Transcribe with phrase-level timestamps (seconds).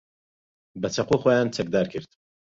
[0.81, 2.09] بە چەقۆ خۆیان چەکدار کرد.